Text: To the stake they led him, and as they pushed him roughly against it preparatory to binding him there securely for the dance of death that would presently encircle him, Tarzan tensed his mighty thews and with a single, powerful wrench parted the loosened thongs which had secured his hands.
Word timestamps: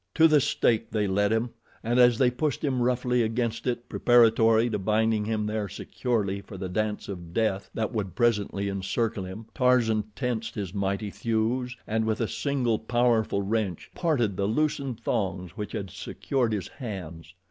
To 0.15 0.27
the 0.27 0.41
stake 0.41 0.89
they 0.89 1.05
led 1.05 1.31
him, 1.31 1.51
and 1.83 1.99
as 1.99 2.17
they 2.17 2.31
pushed 2.31 2.63
him 2.63 2.81
roughly 2.81 3.21
against 3.21 3.67
it 3.67 3.87
preparatory 3.87 4.67
to 4.71 4.79
binding 4.79 5.25
him 5.25 5.45
there 5.45 5.69
securely 5.69 6.41
for 6.41 6.57
the 6.57 6.67
dance 6.69 7.07
of 7.07 7.35
death 7.35 7.69
that 7.75 7.91
would 7.93 8.15
presently 8.15 8.67
encircle 8.67 9.25
him, 9.25 9.45
Tarzan 9.53 10.05
tensed 10.15 10.55
his 10.55 10.73
mighty 10.73 11.11
thews 11.11 11.77
and 11.85 12.05
with 12.05 12.19
a 12.19 12.27
single, 12.27 12.79
powerful 12.79 13.43
wrench 13.43 13.91
parted 13.93 14.37
the 14.37 14.47
loosened 14.47 14.99
thongs 15.01 15.51
which 15.55 15.73
had 15.73 15.91
secured 15.91 16.51
his 16.51 16.67
hands. 16.69 17.35